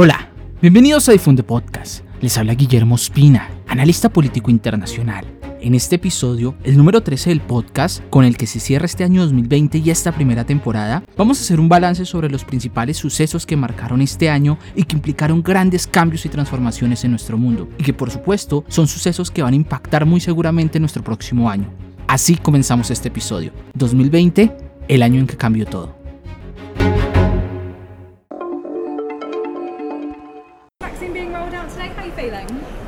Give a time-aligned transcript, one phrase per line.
[0.00, 0.30] Hola,
[0.62, 2.04] bienvenidos a Difunde Podcast.
[2.20, 5.26] Les habla Guillermo Espina, analista político internacional.
[5.60, 9.22] En este episodio, el número 13 del podcast, con el que se cierra este año
[9.22, 13.56] 2020 y esta primera temporada, vamos a hacer un balance sobre los principales sucesos que
[13.56, 17.92] marcaron este año y que implicaron grandes cambios y transformaciones en nuestro mundo, y que
[17.92, 21.74] por supuesto son sucesos que van a impactar muy seguramente nuestro próximo año.
[22.06, 23.50] Así comenzamos este episodio.
[23.74, 24.56] 2020,
[24.86, 25.97] el año en que cambió todo.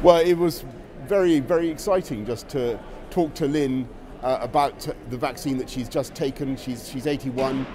[0.03, 0.65] Well, it was
[1.05, 3.87] very, very exciting just to talk to Lynn
[4.23, 6.57] uh, about the vaccine that she's just taken.
[6.57, 7.67] She's, she's 81,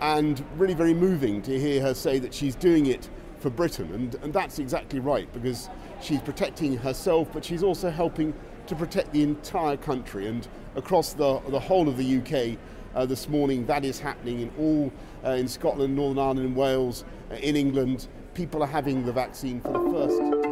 [0.00, 3.92] and really very moving to hear her say that she's doing it for Britain.
[3.92, 5.68] And, and that's exactly right, because
[6.00, 8.32] she's protecting herself, but she's also helping
[8.66, 10.26] to protect the entire country.
[10.26, 12.58] And across the, the whole of the UK
[12.94, 14.90] uh, this morning, that is happening in all,
[15.22, 18.08] uh, in Scotland, Northern Ireland, and Wales, uh, in England.
[18.32, 20.43] People are having the vaccine for the first.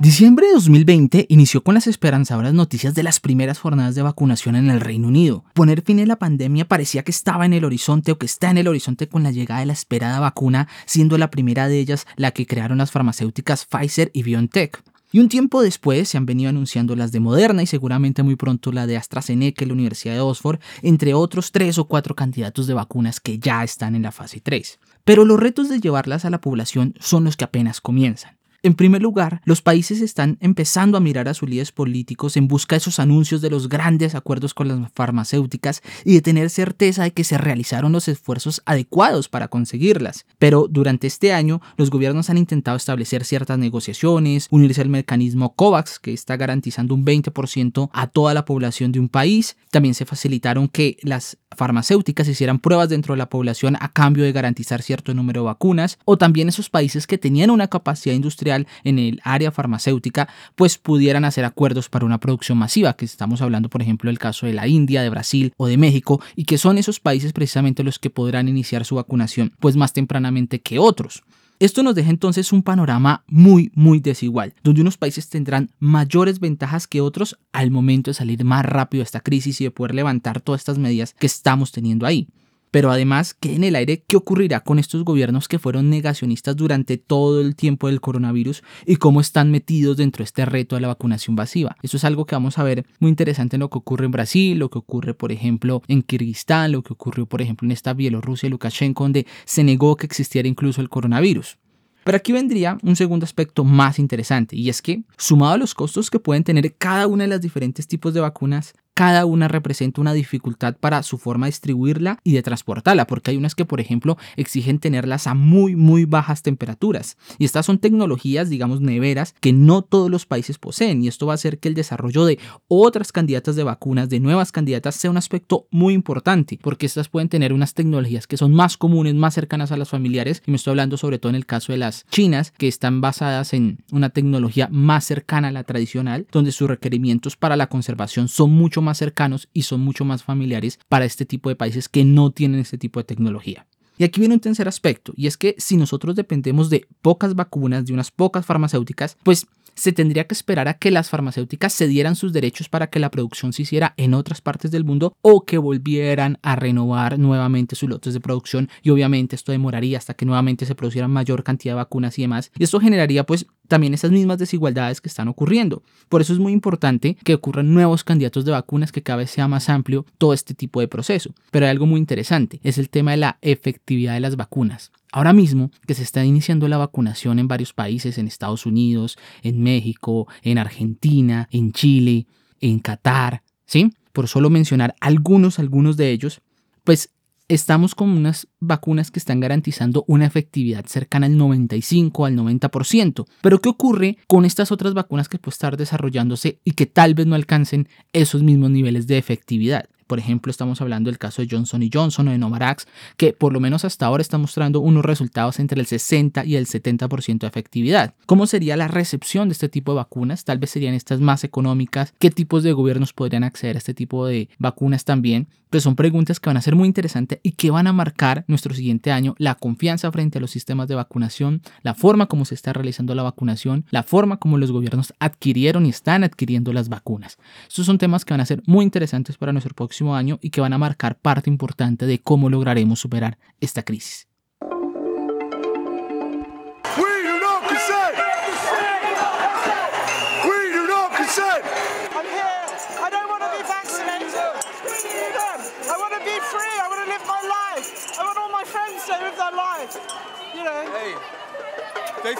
[0.00, 4.70] Diciembre de 2020 inició con las esperanzadoras noticias de las primeras jornadas de vacunación en
[4.70, 5.44] el Reino Unido.
[5.54, 8.58] Poner fin a la pandemia parecía que estaba en el horizonte o que está en
[8.58, 12.30] el horizonte con la llegada de la esperada vacuna, siendo la primera de ellas la
[12.30, 14.80] que crearon las farmacéuticas Pfizer y BioNTech.
[15.10, 18.70] Y un tiempo después se han venido anunciando las de Moderna y seguramente muy pronto
[18.70, 22.74] la de AstraZeneca y la Universidad de Oxford, entre otros tres o cuatro candidatos de
[22.74, 24.78] vacunas que ya están en la fase 3.
[25.02, 28.37] Pero los retos de llevarlas a la población son los que apenas comienzan.
[28.60, 32.74] En primer lugar, los países están empezando a mirar a sus líderes políticos en busca
[32.74, 37.12] de esos anuncios de los grandes acuerdos con las farmacéuticas y de tener certeza de
[37.12, 40.26] que se realizaron los esfuerzos adecuados para conseguirlas.
[40.40, 46.00] Pero durante este año, los gobiernos han intentado establecer ciertas negociaciones, unirse al mecanismo COVAX,
[46.00, 49.56] que está garantizando un 20% a toda la población de un país.
[49.70, 54.32] También se facilitaron que las farmacéuticas hicieran pruebas dentro de la población a cambio de
[54.32, 58.98] garantizar cierto número de vacunas, o también esos países que tenían una capacidad industrial en
[58.98, 63.82] el área farmacéutica, pues pudieran hacer acuerdos para una producción masiva, que estamos hablando por
[63.82, 67.00] ejemplo del caso de la India, de Brasil o de México, y que son esos
[67.00, 71.24] países precisamente los que podrán iniciar su vacunación pues más tempranamente que otros.
[71.60, 76.86] Esto nos deja entonces un panorama muy, muy desigual, donde unos países tendrán mayores ventajas
[76.86, 80.40] que otros al momento de salir más rápido de esta crisis y de poder levantar
[80.40, 82.28] todas estas medidas que estamos teniendo ahí.
[82.78, 86.96] Pero además, queda en el aire qué ocurrirá con estos gobiernos que fueron negacionistas durante
[86.96, 90.86] todo el tiempo del coronavirus y cómo están metidos dentro de este reto de la
[90.86, 91.74] vacunación masiva.
[91.82, 94.56] Eso es algo que vamos a ver muy interesante en lo que ocurre en Brasil,
[94.56, 98.48] lo que ocurre, por ejemplo, en Kirguistán, lo que ocurrió, por ejemplo, en esta Bielorrusia,
[98.48, 101.58] Lukashenko, donde se negó que existiera incluso el coronavirus.
[102.04, 106.10] Pero aquí vendría un segundo aspecto más interesante, y es que, sumado a los costos
[106.10, 110.12] que pueden tener cada una de las diferentes tipos de vacunas, cada una representa una
[110.12, 114.18] dificultad para su forma de distribuirla y de transportarla, porque hay unas que, por ejemplo,
[114.34, 117.16] exigen tenerlas a muy, muy bajas temperaturas.
[117.38, 121.34] Y estas son tecnologías, digamos, neveras, que no todos los países poseen, y esto va
[121.34, 125.16] a hacer que el desarrollo de otras candidatas de vacunas, de nuevas candidatas, sea un
[125.16, 129.70] aspecto muy importante, porque estas pueden tener unas tecnologías que son más comunes, más cercanas
[129.70, 132.50] a las familiares, y me estoy hablando sobre todo en el caso de las chinas,
[132.58, 137.54] que están basadas en una tecnología más cercana a la tradicional, donde sus requerimientos para
[137.54, 141.48] la conservación son mucho más más cercanos y son mucho más familiares para este tipo
[141.48, 143.66] de países que no tienen este tipo de tecnología.
[143.98, 147.84] Y aquí viene un tercer aspecto, y es que si nosotros dependemos de pocas vacunas,
[147.84, 152.32] de unas pocas farmacéuticas, pues se tendría que esperar a que las farmacéuticas cedieran sus
[152.32, 156.38] derechos para que la producción se hiciera en otras partes del mundo o que volvieran
[156.42, 160.74] a renovar nuevamente sus lotes de producción y obviamente esto demoraría hasta que nuevamente se
[160.74, 162.50] produciera mayor cantidad de vacunas y demás.
[162.58, 165.82] Y esto generaría pues también esas mismas desigualdades que están ocurriendo.
[166.08, 169.46] Por eso es muy importante que ocurran nuevos candidatos de vacunas, que cada vez sea
[169.46, 171.34] más amplio todo este tipo de proceso.
[171.50, 174.90] Pero hay algo muy interesante, es el tema de la efectividad de las vacunas.
[175.12, 179.62] Ahora mismo que se está iniciando la vacunación en varios países, en Estados Unidos, en
[179.62, 182.26] México, en Argentina, en Chile,
[182.60, 183.92] en Qatar, ¿sí?
[184.12, 186.40] Por solo mencionar algunos, algunos de ellos,
[186.84, 187.10] pues
[187.48, 193.26] estamos con unas vacunas que están garantizando una efectividad cercana al 95 al 90%.
[193.40, 197.26] Pero ¿qué ocurre con estas otras vacunas que pueden estar desarrollándose y que tal vez
[197.26, 199.88] no alcancen esos mismos niveles de efectividad?
[200.08, 203.60] Por ejemplo, estamos hablando del caso de Johnson Johnson o de Novavax, que por lo
[203.60, 208.14] menos hasta ahora está mostrando unos resultados entre el 60 y el 70% de efectividad.
[208.26, 210.44] ¿Cómo sería la recepción de este tipo de vacunas?
[210.44, 212.14] Tal vez serían estas más económicas.
[212.18, 215.46] ¿Qué tipos de gobiernos podrían acceder a este tipo de vacunas también?
[215.70, 218.74] Pues son preguntas que van a ser muy interesantes y que van a marcar nuestro
[218.74, 222.72] siguiente año la confianza frente a los sistemas de vacunación, la forma como se está
[222.72, 227.36] realizando la vacunación, la forma como los gobiernos adquirieron y están adquiriendo las vacunas.
[227.68, 230.60] Estos son temas que van a ser muy interesantes para nuestro próximo año y que
[230.60, 234.27] van a marcar parte importante de cómo lograremos superar esta crisis.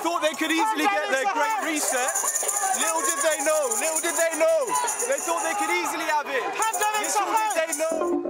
[0.03, 2.13] Thought they could easily get their great reset.
[2.79, 4.59] Little did they know, little did they know.
[5.11, 6.43] They thought they could easily have it.
[6.55, 8.29] Pandemics Little are did they know.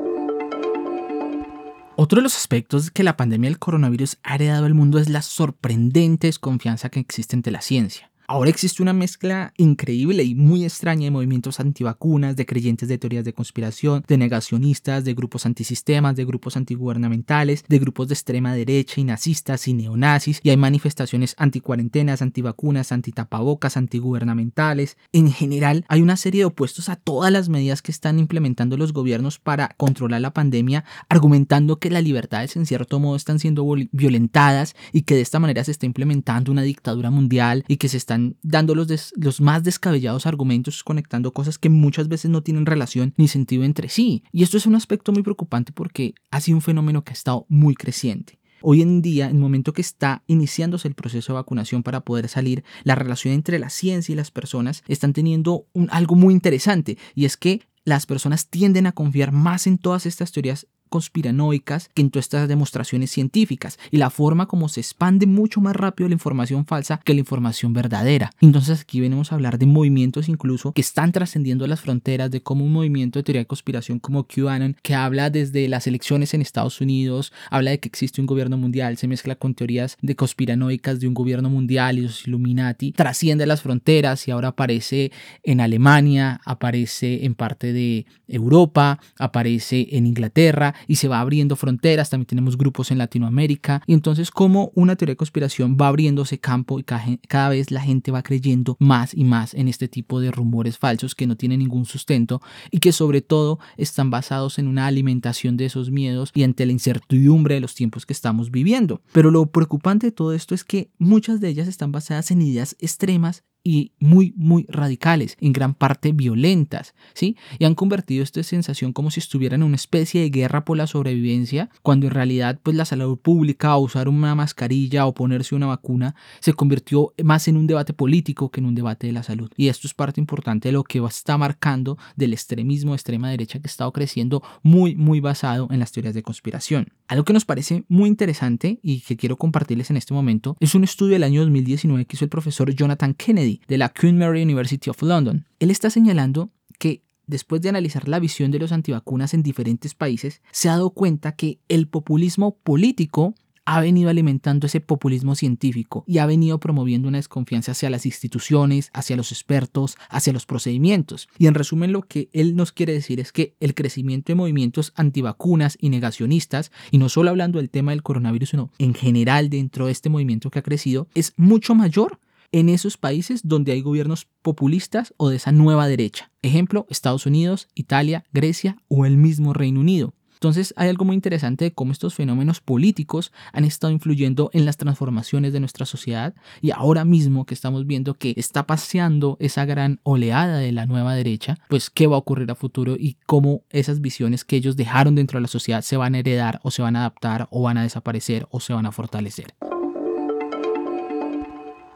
[1.96, 5.20] Otro de los aspectos que la pandemia del coronavirus ha heredado al mundo es la
[5.20, 8.08] sorprendente desconfianza que existe entre la ciencia.
[8.30, 13.24] Ahora existe una mezcla increíble y muy extraña de movimientos antivacunas, de creyentes de teorías
[13.24, 19.00] de conspiración, de negacionistas, de grupos antisistemas, de grupos antigubernamentales, de grupos de extrema derecha
[19.00, 24.98] y nazistas y neonazis, y hay manifestaciones anticuarentenas, antivacunas, antitapabocas, antigubernamentales.
[25.14, 28.92] En general, hay una serie de opuestos a todas las medidas que están implementando los
[28.92, 34.76] gobiernos para controlar la pandemia, argumentando que las libertades en cierto modo están siendo violentadas
[34.92, 38.17] y que de esta manera se está implementando una dictadura mundial y que se están
[38.42, 43.28] dando los, los más descabellados argumentos, conectando cosas que muchas veces no tienen relación ni
[43.28, 44.22] sentido entre sí.
[44.32, 47.46] Y esto es un aspecto muy preocupante porque ha sido un fenómeno que ha estado
[47.48, 48.38] muy creciente.
[48.60, 52.28] Hoy en día, en el momento que está iniciándose el proceso de vacunación para poder
[52.28, 57.24] salir, la relación entre la ciencia y las personas están teniendo algo muy interesante y
[57.24, 62.10] es que las personas tienden a confiar más en todas estas teorías conspiranoicas que en
[62.10, 66.66] todas estas demostraciones científicas y la forma como se expande mucho más rápido la información
[66.66, 68.30] falsa que la información verdadera.
[68.40, 72.64] Entonces aquí venimos a hablar de movimientos incluso que están trascendiendo las fronteras, de cómo
[72.64, 76.80] un movimiento de teoría de conspiración como QAnon, que habla desde las elecciones en Estados
[76.80, 81.08] Unidos, habla de que existe un gobierno mundial, se mezcla con teorías de conspiranoicas de
[81.08, 85.12] un gobierno mundial y los Illuminati, trasciende las fronteras y ahora aparece
[85.42, 92.10] en Alemania, aparece en parte de Europa, aparece en Inglaterra y se va abriendo fronteras,
[92.10, 96.78] también tenemos grupos en Latinoamérica, y entonces como una teoría de conspiración va abriéndose campo
[96.78, 100.78] y cada vez la gente va creyendo más y más en este tipo de rumores
[100.78, 102.40] falsos que no tienen ningún sustento
[102.70, 106.72] y que sobre todo están basados en una alimentación de esos miedos y ante la
[106.72, 109.02] incertidumbre de los tiempos que estamos viviendo.
[109.12, 112.76] Pero lo preocupante de todo esto es que muchas de ellas están basadas en ideas
[112.80, 117.36] extremas y muy, muy radicales, en gran parte violentas, ¿sí?
[117.58, 120.86] Y han convertido esta sensación como si estuvieran en una especie de guerra por la
[120.86, 125.66] sobrevivencia, cuando en realidad pues la salud pública o usar una mascarilla o ponerse una
[125.66, 129.50] vacuna se convirtió más en un debate político que en un debate de la salud.
[129.56, 133.58] Y esto es parte importante de lo que está marcando del extremismo de extrema derecha
[133.58, 136.88] que ha estado creciendo muy, muy basado en las teorías de conspiración.
[137.08, 140.84] Algo que nos parece muy interesante y que quiero compartirles en este momento es un
[140.84, 144.90] estudio del año 2019 que hizo el profesor Jonathan Kennedy de la Queen Mary University
[144.90, 145.46] of London.
[145.58, 150.40] Él está señalando que después de analizar la visión de los antivacunas en diferentes países,
[150.50, 153.34] se ha dado cuenta que el populismo político
[153.70, 158.88] ha venido alimentando ese populismo científico y ha venido promoviendo una desconfianza hacia las instituciones,
[158.94, 161.28] hacia los expertos, hacia los procedimientos.
[161.36, 164.94] Y en resumen lo que él nos quiere decir es que el crecimiento de movimientos
[164.96, 169.84] antivacunas y negacionistas, y no solo hablando del tema del coronavirus, sino en general dentro
[169.84, 172.20] de este movimiento que ha crecido, es mucho mayor
[172.52, 176.30] en esos países donde hay gobiernos populistas o de esa nueva derecha.
[176.42, 180.14] Ejemplo, Estados Unidos, Italia, Grecia o el mismo Reino Unido.
[180.38, 184.76] Entonces hay algo muy interesante de cómo estos fenómenos políticos han estado influyendo en las
[184.76, 189.98] transformaciones de nuestra sociedad y ahora mismo que estamos viendo que está paseando esa gran
[190.04, 194.00] oleada de la nueva derecha, pues qué va a ocurrir a futuro y cómo esas
[194.00, 196.94] visiones que ellos dejaron dentro de la sociedad se van a heredar o se van
[196.94, 199.54] a adaptar o van a desaparecer o se van a fortalecer.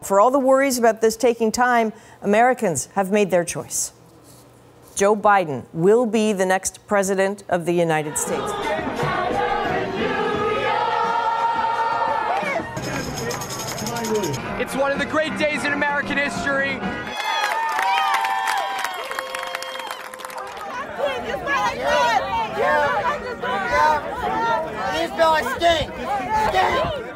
[0.02, 1.92] For all the worries about this taking time,
[2.22, 3.92] Americans have made their choice.
[4.96, 8.52] Joe Biden will be the next president of the United States.
[14.60, 16.74] It's one of the great days in American history.
[24.92, 25.90] These fellas stink.
[26.48, 27.11] Stink.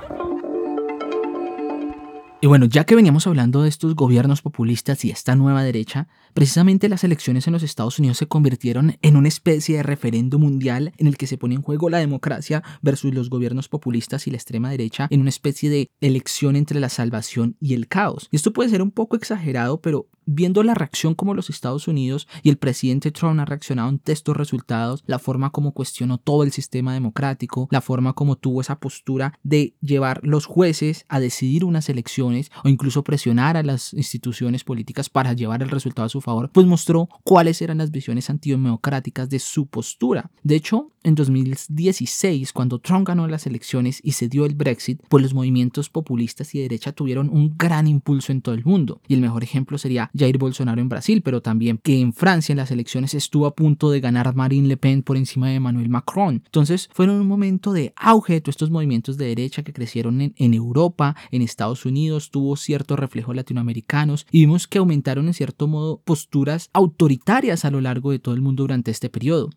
[2.47, 6.91] Y bueno, ya que veníamos hablando de estos gobiernos populistas y esta nueva derecha, precisamente
[6.91, 11.07] las elecciones en los Estados Unidos se convirtieron en una especie de referendo mundial en
[11.07, 14.71] el que se pone en juego la democracia versus los gobiernos populistas y la extrema
[14.71, 18.29] derecha en una especie de elección entre la salvación y el caos.
[18.31, 22.29] Y esto puede ser un poco exagerado, pero viendo la reacción como los Estados Unidos
[22.43, 26.53] y el presidente Trump ha reaccionado ante estos resultados, la forma como cuestionó todo el
[26.53, 31.89] sistema democrático, la forma como tuvo esa postura de llevar los jueces a decidir unas
[31.89, 36.51] elecciones o incluso presionar a las instituciones políticas para llevar el resultado a su favor,
[36.53, 40.31] pues mostró cuáles eran las visiones antidemocráticas de su postura.
[40.43, 45.23] De hecho, en 2016, cuando Trump ganó las elecciones y se dio el Brexit, pues
[45.23, 49.01] los movimientos populistas y de derecha tuvieron un gran impulso en todo el mundo.
[49.07, 52.57] Y el mejor ejemplo sería Jair Bolsonaro en Brasil, pero también que en Francia en
[52.57, 56.43] las elecciones estuvo a punto de ganar Marine Le Pen por encima de Emmanuel Macron.
[56.45, 60.35] Entonces fueron un momento de auge de todos estos movimientos de derecha que crecieron en,
[60.37, 65.69] en Europa, en Estados Unidos, tuvo cierto reflejo latinoamericanos y vimos que aumentaron en cierto
[65.69, 69.51] modo posturas autoritarias a lo largo de todo el mundo durante este periodo.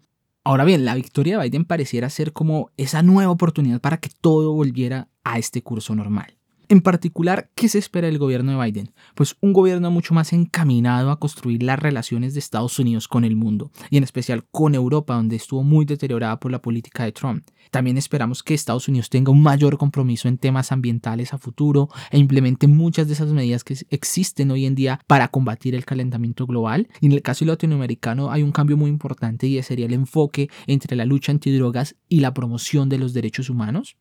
[0.44, 4.52] Ahora bien, la victoria de Biden pareciera ser como esa nueva oportunidad para que todo
[4.54, 6.39] volviera a este curso normal.
[6.72, 8.92] En particular, ¿qué se espera del gobierno de Biden?
[9.16, 13.36] Pues un gobierno mucho más encaminado a construir las relaciones de Estados Unidos con el
[13.36, 17.48] mundo, y en especial con Europa, donde estuvo muy deteriorada por la política de Trump.
[17.72, 22.20] También esperamos que Estados Unidos tenga un mayor compromiso en temas ambientales a futuro e
[22.20, 26.88] implemente muchas de esas medidas que existen hoy en día para combatir el calentamiento global.
[27.02, 30.96] Y en el caso latinoamericano hay un cambio muy importante y sería el enfoque entre
[30.96, 33.98] la lucha antidrogas y la promoción de los derechos humanos.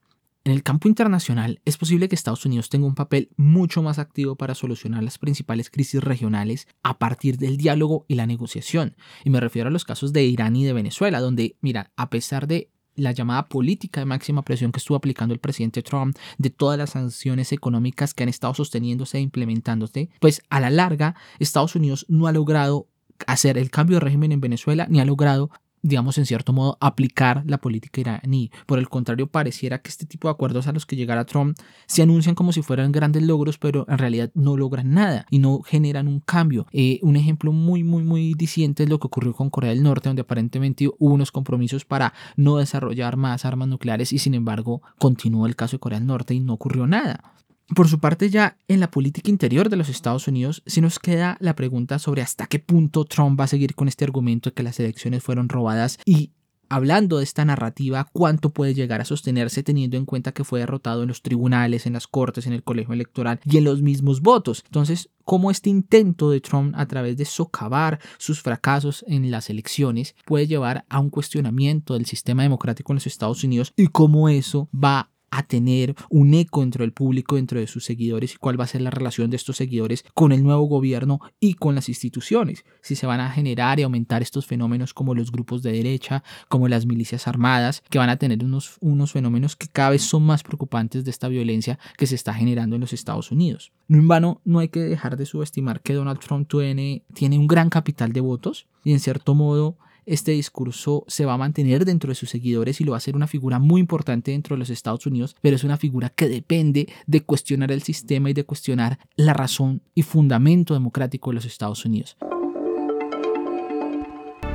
[0.49, 4.35] En el campo internacional es posible que Estados Unidos tenga un papel mucho más activo
[4.35, 8.97] para solucionar las principales crisis regionales a partir del diálogo y la negociación.
[9.25, 12.47] Y me refiero a los casos de Irán y de Venezuela, donde, mira, a pesar
[12.47, 16.79] de la llamada política de máxima presión que estuvo aplicando el presidente Trump, de todas
[16.79, 22.07] las sanciones económicas que han estado sosteniéndose e implementándose, pues a la larga Estados Unidos
[22.09, 22.89] no ha logrado
[23.27, 25.51] hacer el cambio de régimen en Venezuela ni ha logrado
[25.83, 28.51] digamos, en cierto modo, aplicar la política iraní.
[28.67, 31.57] Por el contrario, pareciera que este tipo de acuerdos a los que llegara Trump
[31.87, 35.61] se anuncian como si fueran grandes logros, pero en realidad no logran nada y no
[35.63, 36.67] generan un cambio.
[36.73, 40.09] Eh, un ejemplo muy, muy, muy diciente es lo que ocurrió con Corea del Norte,
[40.09, 45.47] donde aparentemente hubo unos compromisos para no desarrollar más armas nucleares y sin embargo continuó
[45.47, 47.35] el caso de Corea del Norte y no ocurrió nada.
[47.75, 51.37] Por su parte, ya en la política interior de los Estados Unidos, se nos queda
[51.41, 54.63] la pregunta sobre hasta qué punto Trump va a seguir con este argumento de que
[54.63, 56.33] las elecciones fueron robadas y
[56.69, 61.03] hablando de esta narrativa, cuánto puede llegar a sostenerse teniendo en cuenta que fue derrotado
[61.03, 64.63] en los tribunales, en las cortes, en el colegio electoral y en los mismos votos.
[64.67, 70.15] Entonces, cómo este intento de Trump a través de socavar sus fracasos en las elecciones
[70.27, 74.69] puede llevar a un cuestionamiento del sistema democrático en los Estados Unidos y cómo eso
[74.75, 78.65] va a tener un eco dentro del público, dentro de sus seguidores y cuál va
[78.65, 82.65] a ser la relación de estos seguidores con el nuevo gobierno y con las instituciones.
[82.81, 86.69] Si se van a generar y aumentar estos fenómenos como los grupos de derecha, como
[86.69, 90.43] las milicias armadas, que van a tener unos, unos fenómenos que cada vez son más
[90.43, 93.73] preocupantes de esta violencia que se está generando en los Estados Unidos.
[93.89, 97.47] No en vano, no hay que dejar de subestimar que Donald Trump tiene, tiene un
[97.47, 99.77] gran capital de votos y en cierto modo
[100.09, 103.15] este discurso se va a mantener dentro de sus seguidores y lo va a ser
[103.15, 106.89] una figura muy importante dentro de los Estados Unidos, pero es una figura que depende
[107.07, 111.85] de cuestionar el sistema y de cuestionar la razón y fundamento democrático de los Estados
[111.85, 112.17] Unidos.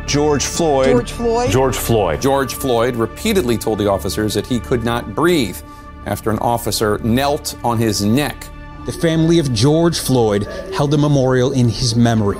[0.07, 0.87] George Floyd.
[0.87, 1.49] George Floyd.
[1.49, 2.19] George Floyd.
[2.19, 5.57] George Floyd repeatedly told the officers that he could not breathe
[6.05, 8.47] after an officer knelt on his neck.
[8.85, 10.43] The family of George Floyd
[10.73, 12.37] held a memorial in his memory.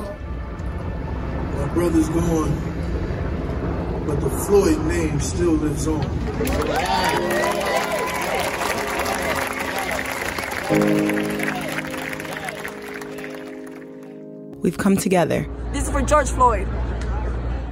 [1.56, 2.73] My brother's gone,
[4.06, 6.02] but the Floyd name still lives on.
[14.62, 15.48] We've come together.
[15.72, 16.68] This is for George Floyd.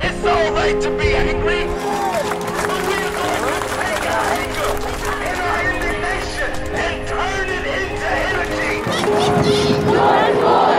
[0.01, 1.65] It's so late to be angry.
[1.65, 4.71] But we are going to take our anger
[5.27, 8.73] and our indignation and turn it into energy.
[9.91, 10.70] George Floyd!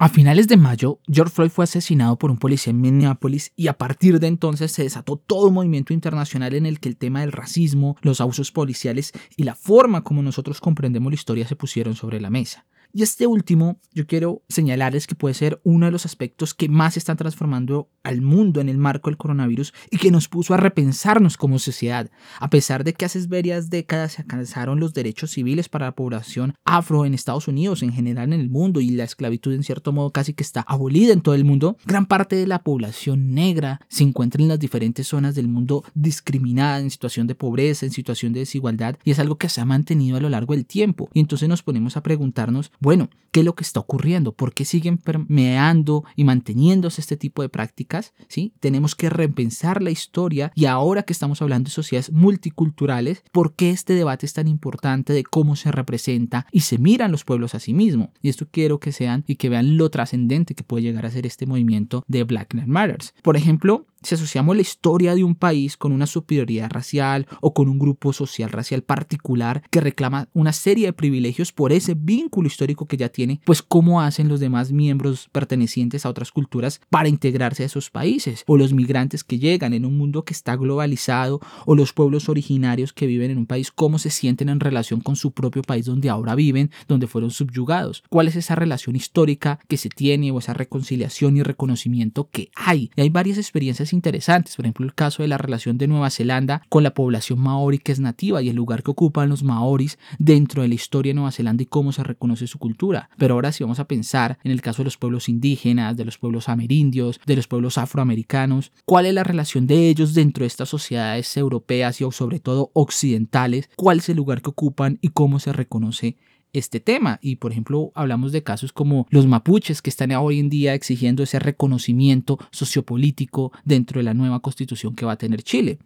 [0.00, 3.78] A finales de mayo, George Floyd fue asesinado por un policía en Minneapolis y a
[3.78, 7.30] partir de entonces se desató todo un movimiento internacional en el que el tema del
[7.30, 12.20] racismo, los abusos policiales y la forma como nosotros comprendemos la historia se pusieron sobre
[12.20, 12.66] la mesa.
[12.92, 16.96] Y este último, yo quiero señalarles que puede ser uno de los aspectos que más
[16.96, 21.36] están transformando al mundo en el marco del coronavirus y que nos puso a repensarnos
[21.36, 22.10] como sociedad.
[22.40, 26.54] A pesar de que hace varias décadas se alcanzaron los derechos civiles para la población
[26.64, 30.10] afro en Estados Unidos, en general en el mundo, y la esclavitud en cierto modo
[30.10, 34.04] casi que está abolida en todo el mundo, gran parte de la población negra se
[34.04, 38.40] encuentra en las diferentes zonas del mundo discriminada, en situación de pobreza, en situación de
[38.40, 41.10] desigualdad, y es algo que se ha mantenido a lo largo del tiempo.
[41.12, 44.32] Y entonces nos ponemos a preguntarnos, bueno, ¿qué es lo que está ocurriendo?
[44.32, 48.14] ¿Por qué siguen permeando y manteniéndose este tipo de prácticas?
[48.28, 48.52] ¿Sí?
[48.60, 53.70] Tenemos que repensar la historia y ahora que estamos hablando de sociedades multiculturales, ¿por qué
[53.70, 57.60] este debate es tan importante de cómo se representa y se miran los pueblos a
[57.60, 58.10] sí mismos?
[58.22, 61.26] Y esto quiero que sean y que vean lo trascendente que puede llegar a ser
[61.26, 63.14] este movimiento de Black Lives Matters.
[63.22, 67.68] Por ejemplo, si asociamos la historia de un país con una superioridad racial o con
[67.68, 72.67] un grupo social racial particular que reclama una serie de privilegios por ese vínculo histórico
[72.76, 77.62] que ya tiene, pues cómo hacen los demás miembros pertenecientes a otras culturas para integrarse
[77.62, 81.74] a esos países, o los migrantes que llegan en un mundo que está globalizado, o
[81.74, 85.32] los pueblos originarios que viven en un país, cómo se sienten en relación con su
[85.32, 89.88] propio país donde ahora viven, donde fueron subyugados, cuál es esa relación histórica que se
[89.88, 92.90] tiene o esa reconciliación y reconocimiento que hay.
[92.96, 96.62] Y hay varias experiencias interesantes, por ejemplo el caso de la relación de Nueva Zelanda
[96.68, 100.62] con la población maori que es nativa y el lugar que ocupan los maoris dentro
[100.62, 103.10] de la historia de Nueva Zelanda y cómo se reconoce su cultura.
[103.16, 106.18] Pero ahora si vamos a pensar en el caso de los pueblos indígenas, de los
[106.18, 110.68] pueblos amerindios, de los pueblos afroamericanos, cuál es la relación de ellos dentro de estas
[110.68, 115.52] sociedades europeas y sobre todo occidentales, cuál es el lugar que ocupan y cómo se
[115.52, 116.16] reconoce
[116.52, 117.18] este tema.
[117.22, 121.22] Y por ejemplo, hablamos de casos como los mapuches que están hoy en día exigiendo
[121.22, 125.78] ese reconocimiento sociopolítico dentro de la nueva constitución que va a tener Chile.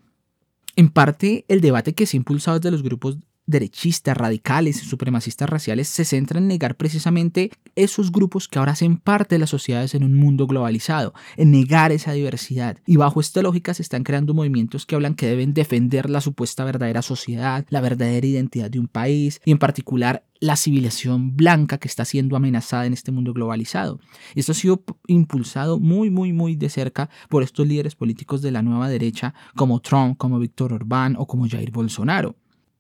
[0.77, 5.89] En parte, el debate que se ha impulsado desde los grupos derechistas, radicales supremacistas raciales
[5.89, 10.05] se centra en negar precisamente esos grupos que ahora hacen parte de las sociedades en
[10.05, 12.79] un mundo globalizado, en negar esa diversidad.
[12.87, 16.65] Y bajo esta lógica se están creando movimientos que hablan que deben defender la supuesta
[16.65, 21.87] verdadera sociedad, la verdadera identidad de un país y en particular la civilización blanca que
[21.87, 24.01] está siendo amenazada en este mundo globalizado.
[24.35, 28.63] Esto ha sido impulsado muy, muy, muy de cerca por estos líderes políticos de la
[28.63, 32.35] nueva derecha como Trump, como Víctor Orbán o como Jair Bolsonaro.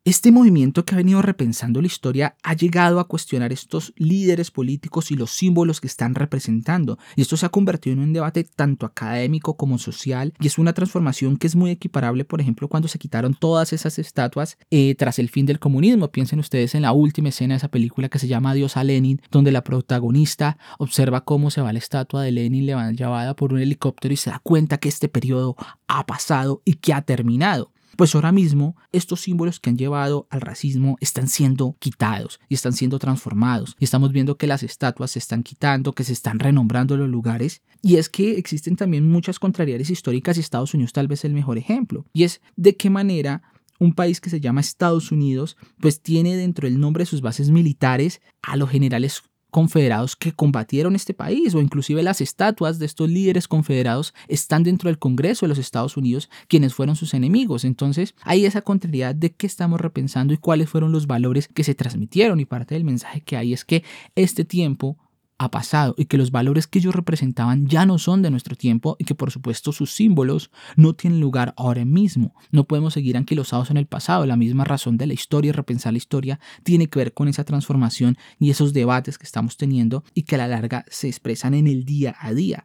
[0.05, 5.13] Este movimiento que ha venido repensando la historia ha llegado a cuestionar estos líderes políticos
[5.13, 8.85] y los símbolos que están representando, y esto se ha convertido en un debate tanto
[8.85, 12.99] académico como social, y es una transformación que es muy equiparable, por ejemplo, cuando se
[12.99, 16.11] quitaron todas esas estatuas eh, tras el fin del comunismo.
[16.11, 19.23] Piensen ustedes en la última escena de esa película que se llama Adiós a Lenin,
[19.31, 24.13] donde la protagonista observa cómo se va la estatua de Lenin llevada por un helicóptero
[24.13, 25.55] y se da cuenta que este periodo
[25.87, 27.71] ha pasado y que ha terminado.
[27.97, 32.73] Pues ahora mismo estos símbolos que han llevado al racismo están siendo quitados y están
[32.73, 33.77] siendo transformados.
[33.79, 37.63] Y estamos viendo que las estatuas se están quitando, que se están renombrando los lugares.
[37.83, 41.35] Y es que existen también muchas contrariedades históricas y Estados Unidos tal vez es el
[41.35, 42.07] mejor ejemplo.
[42.13, 43.43] Y es de qué manera
[43.79, 47.51] un país que se llama Estados Unidos, pues tiene dentro del nombre de sus bases
[47.51, 53.09] militares a los generales confederados que combatieron este país o inclusive las estatuas de estos
[53.09, 57.65] líderes confederados están dentro del Congreso de los Estados Unidos quienes fueron sus enemigos.
[57.65, 61.75] Entonces hay esa contrariedad de qué estamos repensando y cuáles fueron los valores que se
[61.75, 63.85] transmitieron y parte del mensaje que hay es que
[64.17, 64.97] este tiempo
[65.43, 68.97] ha pasado y que los valores que ellos representaban ya no son de nuestro tiempo
[68.99, 72.35] y que por supuesto sus símbolos no tienen lugar ahora mismo.
[72.51, 74.25] No podemos seguir anquilosados en el pasado.
[74.27, 77.45] La misma razón de la historia y repensar la historia tiene que ver con esa
[77.45, 81.67] transformación y esos debates que estamos teniendo y que a la larga se expresan en
[81.67, 82.65] el día a día.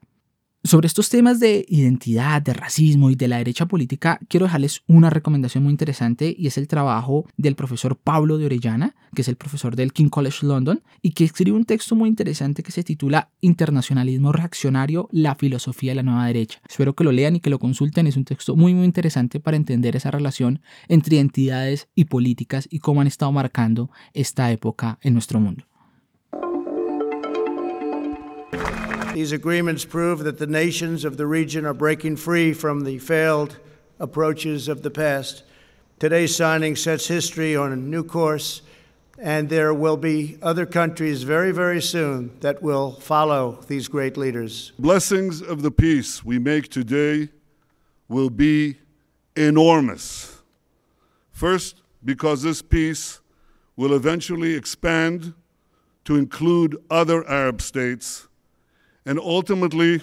[0.64, 5.10] Sobre estos temas de identidad, de racismo y de la derecha política, quiero dejarles una
[5.10, 9.38] recomendación muy interesante y es el trabajo del profesor Pablo de Orellana, que es el
[9.38, 13.30] profesor del King College London, y que escribe un texto muy interesante que se titula
[13.40, 16.60] Internacionalismo Reaccionario, la filosofía de la nueva derecha.
[16.68, 19.56] Espero que lo lean y que lo consulten, es un texto muy muy interesante para
[19.56, 25.14] entender esa relación entre identidades y políticas y cómo han estado marcando esta época en
[25.14, 25.64] nuestro mundo.
[29.18, 33.58] These agreements prove that the nations of the region are breaking free from the failed
[34.00, 35.42] approaches of the past.
[35.98, 38.62] Today's signing sets history on a new course,
[39.18, 44.72] and there will be other countries very, very soon that will follow these great leaders.
[44.78, 47.30] Blessings of the peace we make today
[48.08, 48.78] will be
[49.36, 50.44] enormous.
[51.32, 53.20] First, because this peace
[53.76, 55.34] will eventually expand
[56.06, 58.27] to include other Arab states
[59.08, 60.02] and ultimately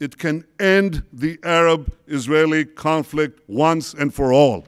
[0.00, 4.64] it can end the Arab Israeli conflict once and for all.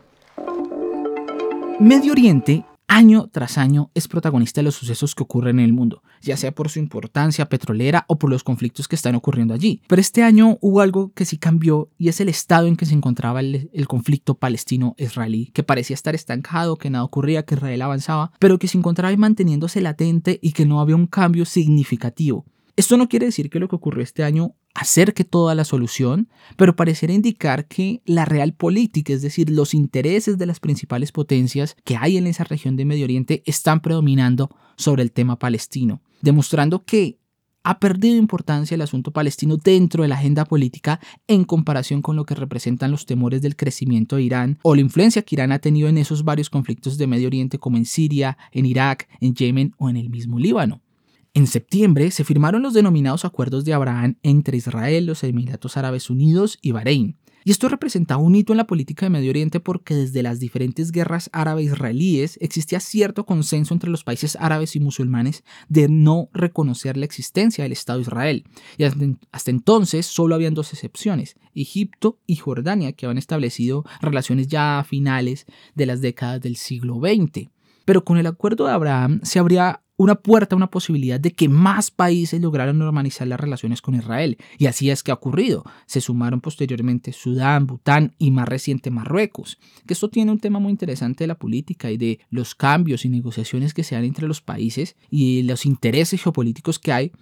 [1.81, 6.03] Medio Oriente año tras año es protagonista de los sucesos que ocurren en el mundo,
[6.21, 9.81] ya sea por su importancia petrolera o por los conflictos que están ocurriendo allí.
[9.87, 12.95] Pero este año hubo algo que sí cambió y es el estado en que se
[12.95, 18.59] encontraba el, conflicto palestino-israelí, que parecía estar estancado, que nada ocurría, que Israel avanzaba, pero
[18.59, 22.45] que se encontraba manteniéndose latente y que no había un cambio significativo.
[22.77, 26.77] Esto no quiere decir que lo que ocurrió este año acerque toda la solución, pero
[26.77, 31.97] pareciera indicar que la real política, es decir, los intereses de las principales potencias que
[31.97, 37.19] hay en esa región de Medio Oriente, están predominando sobre el tema palestino, demostrando que
[37.63, 42.25] ha perdido importancia el asunto palestino dentro de la agenda política en comparación con lo
[42.25, 45.89] que representan los temores del crecimiento de Irán o la influencia que Irán ha tenido
[45.89, 49.91] en esos varios conflictos de Medio Oriente como en Siria, en Irak, en Yemen o
[49.91, 50.81] en el mismo Líbano.
[51.33, 56.59] En septiembre se firmaron los denominados acuerdos de Abraham entre Israel, los Emiratos Árabes Unidos
[56.61, 57.19] y Bahrein.
[57.45, 60.91] Y esto representaba un hito en la política de Medio Oriente porque desde las diferentes
[60.91, 67.07] guerras árabe-israelíes existía cierto consenso entre los países árabes y musulmanes de no reconocer la
[67.07, 68.45] existencia del Estado de Israel.
[68.77, 74.81] Y hasta entonces solo habían dos excepciones, Egipto y Jordania, que habían establecido relaciones ya
[74.81, 77.49] a finales de las décadas del siglo XX.
[77.85, 81.91] Pero con el acuerdo de Abraham se abría una puerta, una posibilidad de que más
[81.91, 84.39] países lograran normalizar las relaciones con Israel.
[84.57, 85.63] Y así es que ha ocurrido.
[85.85, 89.59] Se sumaron posteriormente Sudán, Bután y más reciente Marruecos.
[89.87, 93.11] Que esto tiene un tema muy interesante de la política y de los cambios y
[93.11, 97.13] negociaciones que se dan entre los países y los intereses geopolíticos que hay.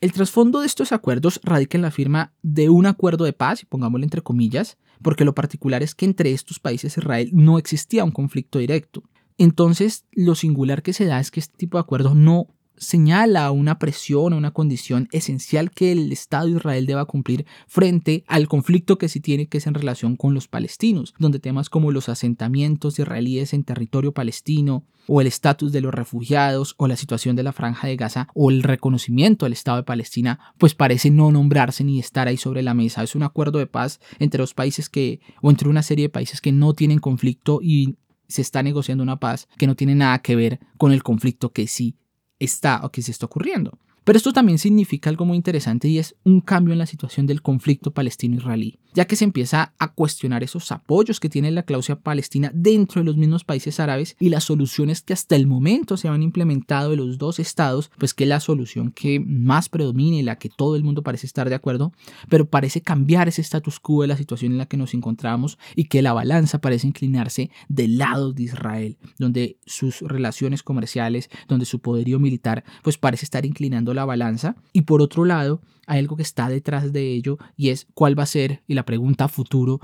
[0.00, 4.04] El trasfondo de estos acuerdos radica en la firma de un acuerdo de paz, pongámoslo
[4.04, 8.58] entre comillas, porque lo particular es que entre estos países Israel no existía un conflicto
[8.58, 9.02] directo.
[9.38, 13.78] Entonces, lo singular que se da es que este tipo de acuerdo no señala una
[13.78, 18.98] presión o una condición esencial que el Estado de Israel deba cumplir frente al conflicto
[18.98, 22.98] que sí tiene que es en relación con los palestinos, donde temas como los asentamientos
[22.98, 27.52] israelíes en territorio palestino o el estatus de los refugiados o la situación de la
[27.52, 32.00] franja de Gaza o el reconocimiento del Estado de Palestina, pues parece no nombrarse ni
[32.00, 33.02] estar ahí sobre la mesa.
[33.02, 36.40] Es un acuerdo de paz entre los países que o entre una serie de países
[36.40, 37.96] que no tienen conflicto y
[38.28, 41.66] se está negociando una paz que no tiene nada que ver con el conflicto que
[41.66, 41.96] sí
[42.38, 43.78] está o que se está ocurriendo.
[44.04, 47.40] Pero esto también significa algo muy interesante y es un cambio en la situación del
[47.40, 52.50] conflicto palestino-israelí, ya que se empieza a cuestionar esos apoyos que tiene la cláusula palestina
[52.54, 56.22] dentro de los mismos países árabes y las soluciones que hasta el momento se han
[56.22, 60.48] implementado de los dos estados, pues que la solución que más predomina y la que
[60.48, 61.92] todo el mundo parece estar de acuerdo,
[62.28, 65.84] pero parece cambiar ese status quo de la situación en la que nos encontramos y
[65.84, 71.80] que la balanza parece inclinarse del lado de Israel, donde sus relaciones comerciales, donde su
[71.80, 74.56] poderío militar, pues parece estar inclinando la balanza.
[74.72, 78.22] Y por otro lado, hay algo que está detrás de ello y es cuál va
[78.22, 79.80] a ser, y la pregunta a futuro,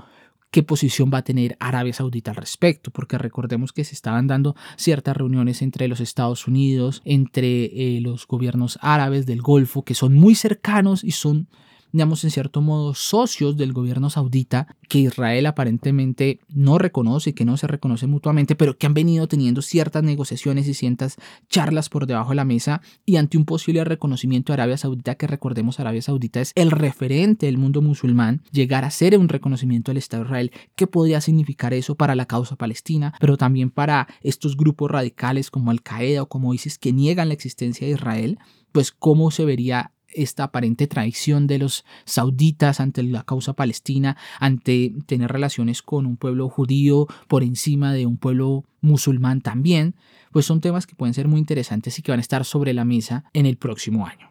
[0.51, 4.55] qué posición va a tener Arabia Saudita al respecto, porque recordemos que se estaban dando
[4.75, 10.13] ciertas reuniones entre los Estados Unidos, entre eh, los gobiernos árabes del Golfo, que son
[10.13, 11.47] muy cercanos y son
[11.91, 17.57] digamos, en cierto modo, socios del gobierno saudita que Israel aparentemente no reconoce, que no
[17.57, 21.17] se reconoce mutuamente, pero que han venido teniendo ciertas negociaciones y ciertas
[21.49, 25.27] charlas por debajo de la mesa y ante un posible reconocimiento de Arabia Saudita, que
[25.27, 29.97] recordemos Arabia Saudita es el referente del mundo musulmán, llegar a ser un reconocimiento del
[29.97, 34.57] Estado de Israel, ¿qué podría significar eso para la causa palestina, pero también para estos
[34.57, 38.39] grupos radicales como Al Qaeda o como ISIS que niegan la existencia de Israel?
[38.71, 44.93] Pues cómo se vería esta aparente traición de los sauditas ante la causa palestina, ante
[45.05, 49.95] tener relaciones con un pueblo judío por encima de un pueblo musulmán también,
[50.31, 52.85] pues son temas que pueden ser muy interesantes y que van a estar sobre la
[52.85, 54.27] mesa en el próximo año.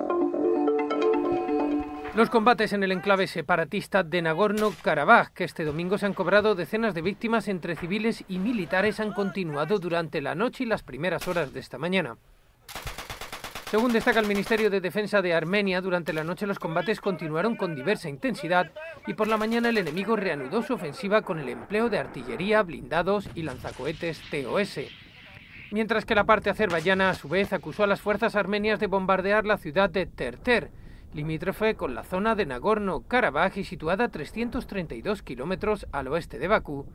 [2.16, 6.92] Los combates en el enclave separatista de Nagorno-Karabaj, que este domingo se han cobrado decenas
[6.92, 11.52] de víctimas entre civiles y militares, han continuado durante la noche y las primeras horas
[11.52, 12.16] de esta mañana.
[13.70, 17.76] Según destaca el Ministerio de Defensa de Armenia, durante la noche los combates continuaron con
[17.76, 18.72] diversa intensidad
[19.06, 23.30] y por la mañana el enemigo reanudó su ofensiva con el empleo de artillería, blindados
[23.36, 24.80] y lanzacohetes TOS.
[25.70, 29.46] Mientras que la parte azerbaiyana a su vez acusó a las fuerzas armenias de bombardear
[29.46, 30.72] la ciudad de Terter,
[31.14, 36.86] limítrofe con la zona de Nagorno-Karabaj y situada a 332 kilómetros al oeste de Bakú,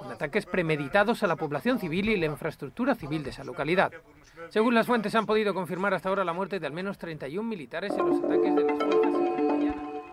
[0.00, 3.92] con ataques premeditados a la población civil y la infraestructura civil de esa localidad.
[4.50, 7.92] Según las fuentes, han podido confirmar hasta ahora la muerte de al menos 31 militares
[7.96, 9.16] en los ataques de las fuerzas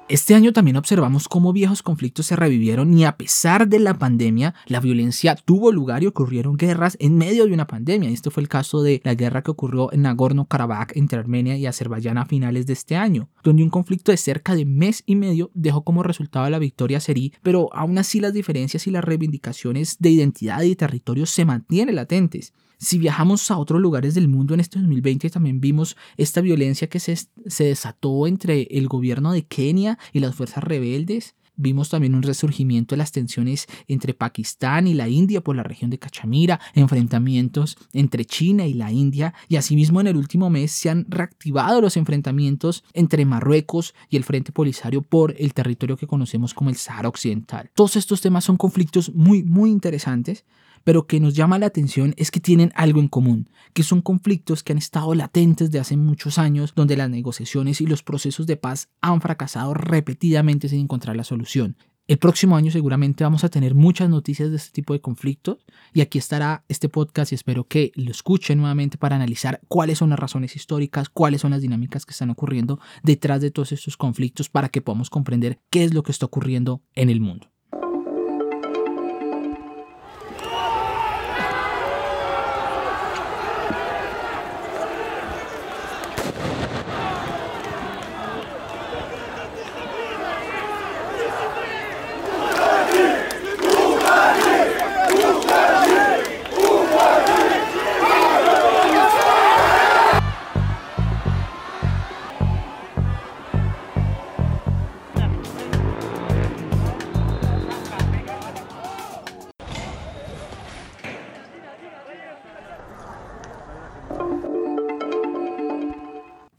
[0.10, 4.54] este año también observamos cómo viejos conflictos se revivieron y a pesar de la pandemia,
[4.68, 8.10] la violencia tuvo lugar y ocurrieron guerras en medio de una pandemia.
[8.10, 12.18] Este fue el caso de la guerra que ocurrió en Nagorno-Karabaj entre Armenia y Azerbaiyán
[12.18, 15.84] a finales de este año, donde un conflicto de cerca de mes y medio dejó
[15.84, 20.62] como resultado la victoria serí, pero aún así las diferencias y las reivindicaciones de identidad
[20.64, 22.54] y territorio se mantienen latentes.
[22.84, 27.00] Si viajamos a otros lugares del mundo en este 2020, también vimos esta violencia que
[27.00, 31.34] se, se desató entre el gobierno de Kenia y las fuerzas rebeldes.
[31.56, 35.92] Vimos también un resurgimiento de las tensiones entre Pakistán y la India por la región
[35.92, 40.90] de Cachemira, enfrentamientos entre China y la India, y asimismo en el último mes se
[40.90, 46.54] han reactivado los enfrentamientos entre Marruecos y el Frente Polisario por el territorio que conocemos
[46.54, 47.70] como el Sahara Occidental.
[47.76, 50.44] Todos estos temas son conflictos muy, muy interesantes,
[50.84, 54.64] pero que nos llama la atención es que tienen algo en común, que son conflictos
[54.64, 58.58] que han estado latentes de hace muchos años, donde las negociaciones y los procesos de
[58.58, 61.78] paz han fracasado repetidamente sin encontrar la solución.
[62.06, 66.02] El próximo año seguramente vamos a tener muchas noticias de este tipo de conflictos y
[66.02, 70.20] aquí estará este podcast y espero que lo escuchen nuevamente para analizar cuáles son las
[70.20, 74.68] razones históricas, cuáles son las dinámicas que están ocurriendo detrás de todos estos conflictos para
[74.68, 77.53] que podamos comprender qué es lo que está ocurriendo en el mundo.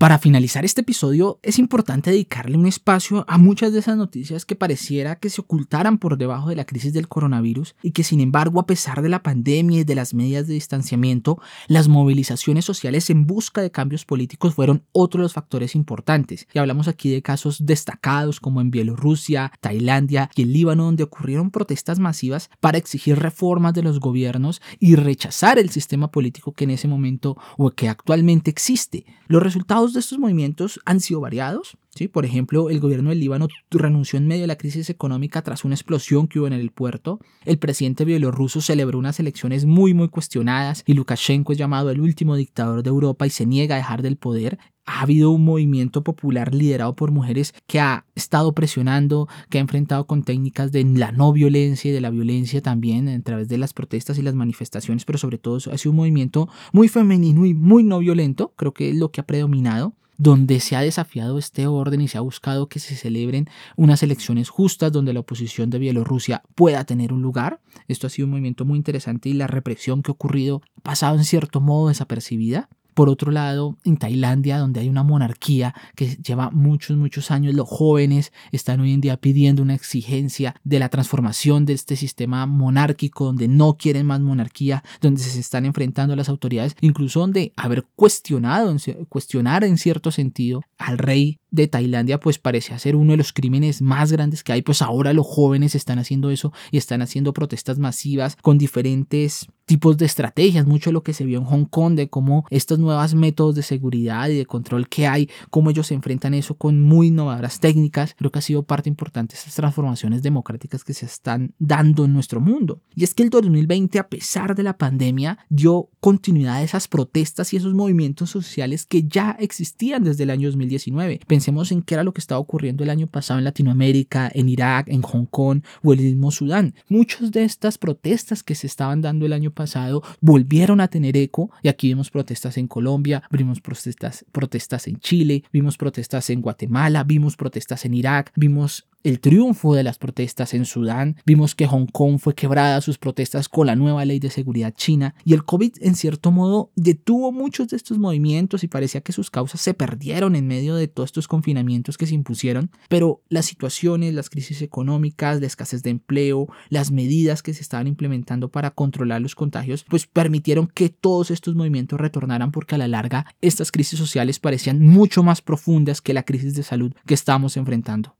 [0.04, 4.54] Para finalizar este episodio es importante dedicarle un espacio a muchas de esas noticias que
[4.54, 8.60] pareciera que se ocultaran por debajo de la crisis del coronavirus y que sin embargo
[8.60, 13.26] a pesar de la pandemia y de las medidas de distanciamiento, las movilizaciones sociales en
[13.26, 16.48] busca de cambios políticos fueron otro de los factores importantes.
[16.52, 21.50] Y hablamos aquí de casos destacados como en Bielorrusia, Tailandia y el Líbano donde ocurrieron
[21.50, 26.72] protestas masivas para exigir reformas de los gobiernos y rechazar el sistema político que en
[26.72, 29.06] ese momento o que actualmente existe.
[29.28, 31.76] Los resultados de estos movimientos han sido variados.
[31.94, 32.08] ¿sí?
[32.08, 35.74] Por ejemplo, el gobierno del Líbano renunció en medio de la crisis económica tras una
[35.74, 37.20] explosión que hubo en el puerto.
[37.44, 42.36] El presidente bielorruso celebró unas elecciones muy, muy cuestionadas y Lukashenko es llamado el último
[42.36, 46.54] dictador de Europa y se niega a dejar del poder ha habido un movimiento popular
[46.54, 51.32] liderado por mujeres que ha estado presionando, que ha enfrentado con técnicas de la no
[51.32, 55.18] violencia y de la violencia también a través de las protestas y las manifestaciones, pero
[55.18, 58.96] sobre todo ha sido un movimiento muy femenino y muy no violento, creo que es
[58.96, 62.78] lo que ha predominado donde se ha desafiado este orden y se ha buscado que
[62.78, 67.60] se celebren unas elecciones justas donde la oposición de Bielorrusia pueda tener un lugar.
[67.88, 71.16] Esto ha sido un movimiento muy interesante y la represión que ha ocurrido ha pasado
[71.16, 72.68] en cierto modo desapercibida.
[72.94, 77.68] Por otro lado, en Tailandia, donde hay una monarquía que lleva muchos, muchos años, los
[77.68, 83.26] jóvenes están hoy en día pidiendo una exigencia de la transformación de este sistema monárquico,
[83.26, 87.84] donde no quieren más monarquía, donde se están enfrentando a las autoridades, incluso donde haber
[87.96, 88.74] cuestionado,
[89.08, 93.80] cuestionar en cierto sentido al rey de Tailandia pues parece ser uno de los crímenes
[93.80, 97.78] más grandes que hay, pues ahora los jóvenes están haciendo eso y están haciendo protestas
[97.78, 102.08] masivas con diferentes tipos de estrategias, mucho lo que se vio en Hong Kong, de
[102.08, 106.34] cómo estos nuevos métodos de seguridad y de control que hay, cómo ellos se enfrentan
[106.34, 110.84] eso con muy innovadoras técnicas, creo que ha sido parte importante de esas transformaciones democráticas
[110.84, 112.82] que se están dando en nuestro mundo.
[112.94, 117.52] Y es que el 2020, a pesar de la pandemia, dio continuidad a esas protestas
[117.52, 121.20] y esos movimientos sociales que ya existían desde el año 2019.
[121.26, 124.88] Pensemos en qué era lo que estaba ocurriendo el año pasado en Latinoamérica, en Irak,
[124.88, 126.74] en Hong Kong o el mismo Sudán.
[126.88, 131.50] Muchas de estas protestas que se estaban dando el año pasado volvieron a tener eco
[131.62, 137.04] y aquí vimos protestas en Colombia, vimos protestas, protestas en Chile, vimos protestas en Guatemala,
[137.04, 141.86] vimos protestas en Irak, vimos el triunfo de las protestas en Sudán, vimos que Hong
[141.86, 145.74] Kong fue quebrada sus protestas con la nueva ley de seguridad china y el COVID
[145.82, 150.34] en cierto modo detuvo muchos de estos movimientos y parecía que sus causas se perdieron
[150.36, 155.38] en medio de todos estos confinamientos que se impusieron, pero las situaciones, las crisis económicas,
[155.38, 160.06] la escasez de empleo, las medidas que se estaban implementando para controlar los contagios, pues
[160.06, 165.22] permitieron que todos estos movimientos retornaran porque a la larga estas crisis sociales parecían mucho
[165.22, 168.16] más profundas que la crisis de salud que estábamos enfrentando.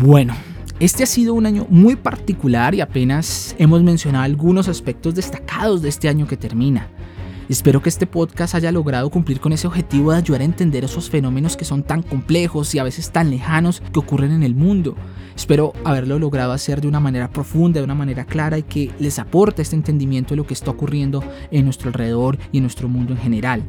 [0.00, 0.36] Bueno,
[0.78, 5.88] este ha sido un año muy particular y apenas hemos mencionado algunos aspectos destacados de
[5.88, 6.86] este año que termina.
[7.48, 11.10] Espero que este podcast haya logrado cumplir con ese objetivo de ayudar a entender esos
[11.10, 14.94] fenómenos que son tan complejos y a veces tan lejanos que ocurren en el mundo.
[15.34, 19.18] Espero haberlo logrado hacer de una manera profunda, de una manera clara y que les
[19.18, 23.14] aporte este entendimiento de lo que está ocurriendo en nuestro alrededor y en nuestro mundo
[23.14, 23.64] en general.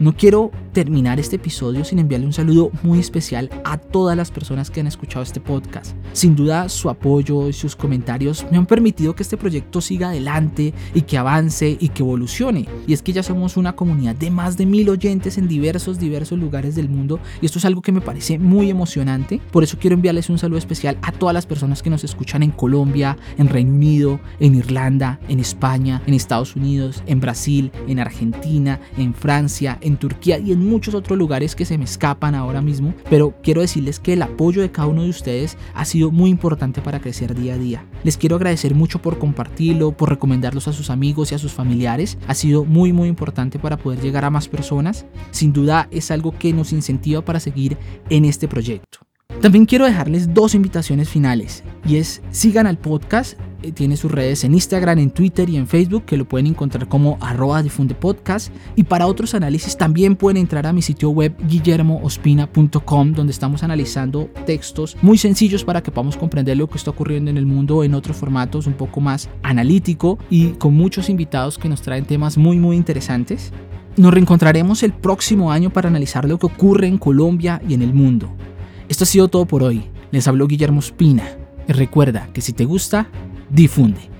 [0.00, 4.70] No quiero terminar este episodio sin enviarle un saludo muy especial a todas las personas
[4.70, 5.94] que han escuchado este podcast.
[6.14, 10.72] Sin duda su apoyo y sus comentarios me han permitido que este proyecto siga adelante
[10.94, 12.66] y que avance y que evolucione.
[12.86, 16.38] Y es que ya somos una comunidad de más de mil oyentes en diversos, diversos
[16.38, 19.38] lugares del mundo y esto es algo que me parece muy emocionante.
[19.50, 22.52] Por eso quiero enviarles un saludo especial a todas las personas que nos escuchan en
[22.52, 28.80] Colombia, en Reino Unido, en Irlanda, en España, en Estados Unidos, en Brasil, en Argentina,
[28.96, 32.94] en Francia, en Turquía y en muchos otros lugares que se me escapan ahora mismo,
[33.08, 36.80] pero quiero decirles que el apoyo de cada uno de ustedes ha sido muy importante
[36.80, 37.86] para crecer día a día.
[38.04, 42.18] Les quiero agradecer mucho por compartirlo, por recomendarlos a sus amigos y a sus familiares.
[42.26, 45.06] Ha sido muy muy importante para poder llegar a más personas.
[45.30, 47.76] Sin duda es algo que nos incentiva para seguir
[48.08, 49.09] en este proyecto.
[49.40, 54.44] También quiero dejarles dos invitaciones finales y es sigan al podcast eh, tiene sus redes
[54.44, 58.52] en Instagram, en Twitter y en Facebook que lo pueden encontrar como arroba difunde podcast
[58.74, 64.30] y para otros análisis también pueden entrar a mi sitio web guillermoospina.com donde estamos analizando
[64.46, 67.94] textos muy sencillos para que podamos comprender lo que está ocurriendo en el mundo en
[67.94, 72.58] otros formatos un poco más analítico y con muchos invitados que nos traen temas muy
[72.58, 73.52] muy interesantes.
[73.96, 77.92] Nos reencontraremos el próximo año para analizar lo que ocurre en Colombia y en el
[77.92, 78.34] mundo.
[78.90, 79.84] Esto ha sido todo por hoy.
[80.10, 81.36] Les habló Guillermo Espina.
[81.68, 83.06] Y recuerda que si te gusta,
[83.48, 84.10] difunde.